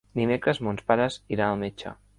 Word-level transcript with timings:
Dimecres 0.19 0.61
mons 0.69 0.83
pares 0.93 1.19
iran 1.37 1.51
al 1.53 1.65
metge. 1.67 1.99